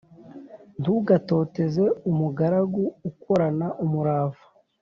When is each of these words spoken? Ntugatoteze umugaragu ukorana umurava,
Ntugatoteze 0.79 1.83
umugaragu 2.09 2.83
ukorana 3.09 3.67
umurava, 3.83 4.43